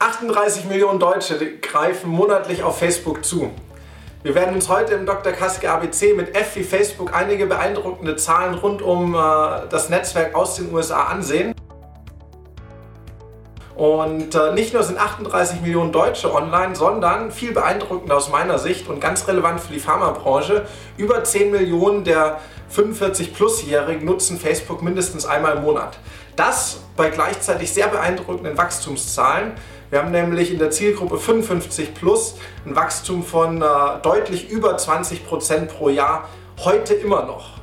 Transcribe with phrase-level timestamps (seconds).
[0.00, 3.50] 38 Millionen Deutsche greifen monatlich auf Facebook zu.
[4.22, 5.32] Wir werden uns heute im Dr.
[5.32, 9.18] Kaske ABC mit F wie Facebook einige beeindruckende Zahlen rund um äh,
[9.70, 11.52] das Netzwerk aus den USA ansehen.
[13.78, 18.88] Und äh, nicht nur sind 38 Millionen Deutsche online, sondern viel beeindruckender aus meiner Sicht
[18.88, 20.66] und ganz relevant für die Pharmabranche,
[20.96, 22.40] über 10 Millionen der
[22.74, 25.96] 45-Plus-Jährigen nutzen Facebook mindestens einmal im Monat.
[26.34, 29.52] Das bei gleichzeitig sehr beeindruckenden Wachstumszahlen.
[29.90, 32.34] Wir haben nämlich in der Zielgruppe 55 plus
[32.66, 33.64] ein Wachstum von äh,
[34.02, 36.28] deutlich über 20 Prozent pro Jahr,
[36.64, 37.57] heute immer noch.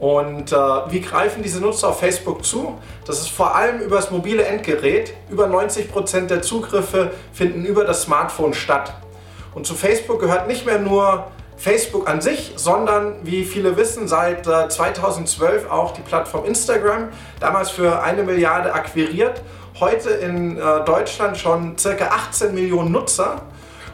[0.00, 2.78] Und äh, wie greifen diese Nutzer auf Facebook zu?
[3.04, 5.12] Das ist vor allem über das mobile Endgerät.
[5.30, 8.94] Über 90 Prozent der Zugriffe finden über das Smartphone statt.
[9.54, 11.26] Und zu Facebook gehört nicht mehr nur
[11.58, 17.08] Facebook an sich, sondern wie viele wissen, seit 2012 äh, auch die Plattform Instagram,
[17.38, 19.42] damals für eine Milliarde akquiriert,
[19.78, 23.42] heute in äh, Deutschland schon circa 18 Millionen Nutzer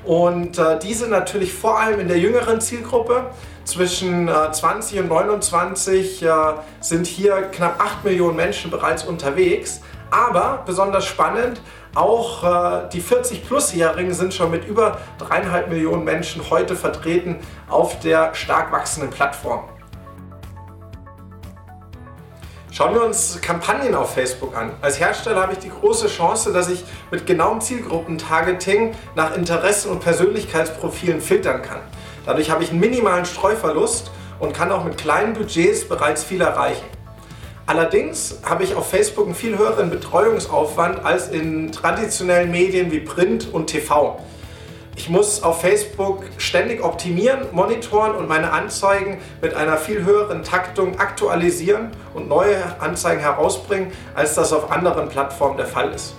[0.06, 3.30] und äh, diese natürlich vor allem in der jüngeren Zielgruppe.
[3.64, 6.24] Zwischen 20 und 29
[6.80, 9.80] sind hier knapp 8 Millionen Menschen bereits unterwegs.
[10.10, 11.60] Aber besonders spannend,
[11.94, 18.34] auch äh, die 40-Plus-Jährigen sind schon mit über dreieinhalb Millionen Menschen heute vertreten auf der
[18.34, 19.64] stark wachsenden Plattform.
[22.76, 24.70] Schauen wir uns Kampagnen auf Facebook an.
[24.82, 30.00] Als Hersteller habe ich die große Chance, dass ich mit genauem Zielgruppentargeting nach Interessen und
[30.00, 31.80] Persönlichkeitsprofilen filtern kann.
[32.26, 34.10] Dadurch habe ich einen minimalen Streuverlust
[34.40, 36.84] und kann auch mit kleinen Budgets bereits viel erreichen.
[37.64, 43.54] Allerdings habe ich auf Facebook einen viel höheren Betreuungsaufwand als in traditionellen Medien wie Print
[43.54, 44.20] und TV.
[44.98, 50.98] Ich muss auf Facebook ständig optimieren, monitoren und meine Anzeigen mit einer viel höheren Taktung
[50.98, 56.14] aktualisieren und neue Anzeigen herausbringen, als das auf anderen Plattformen der Fall ist.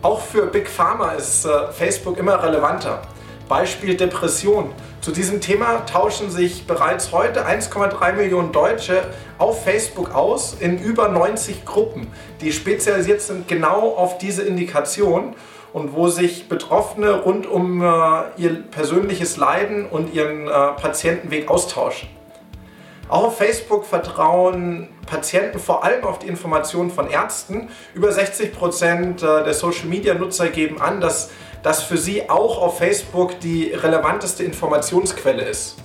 [0.00, 3.02] Auch für Big Pharma ist äh, Facebook immer relevanter.
[3.48, 4.72] Beispiel Depression.
[5.00, 9.02] Zu diesem Thema tauschen sich bereits heute 1,3 Millionen Deutsche
[9.38, 12.08] auf Facebook aus in über 90 Gruppen,
[12.40, 15.34] die spezialisiert sind genau auf diese Indikation
[15.76, 17.86] und wo sich Betroffene rund um äh,
[18.38, 22.08] ihr persönliches Leiden und ihren äh, Patientenweg austauschen.
[23.10, 27.68] Auch auf Facebook vertrauen Patienten vor allem auf die Informationen von Ärzten.
[27.92, 31.28] Über 60 Prozent äh, der Social-Media-Nutzer geben an, dass
[31.62, 35.76] das für sie auch auf Facebook die relevanteste Informationsquelle ist.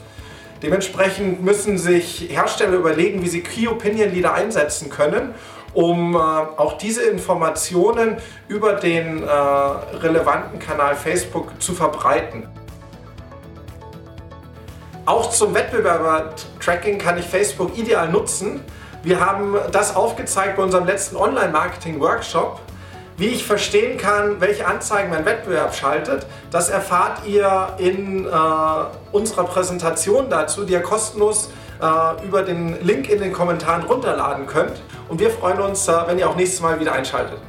[0.63, 5.35] Dementsprechend müssen sich Hersteller überlegen, wie sie Key Opinion Leader einsetzen können,
[5.73, 8.17] um äh, auch diese Informationen
[8.47, 12.47] über den äh, relevanten Kanal Facebook zu verbreiten.
[15.05, 18.61] Auch zum Wettbewerber-Tracking kann ich Facebook ideal nutzen.
[19.03, 22.59] Wir haben das aufgezeigt bei unserem letzten Online-Marketing-Workshop.
[23.17, 28.29] Wie ich verstehen kann, welche Anzeigen mein Wettbewerb schaltet, das erfahrt ihr in äh,
[29.11, 31.49] unserer Präsentation dazu, die ihr kostenlos
[31.81, 34.81] äh, über den Link in den Kommentaren runterladen könnt.
[35.09, 37.39] Und wir freuen uns, äh, wenn ihr auch nächstes Mal wieder einschaltet.